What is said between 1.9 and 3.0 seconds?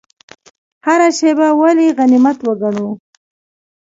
غنیمت وګڼو؟